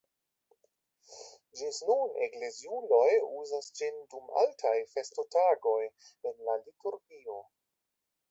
Ĝis 1.59 1.79
nun 1.89 2.15
ekleziuloj 2.27 3.11
uzas 3.41 3.69
ĝin 3.81 4.01
dum 4.15 4.33
altaj 4.43 4.73
festotagoj 4.95 5.77
en 6.31 6.41
la 6.49 6.57
liturgio. 6.65 7.37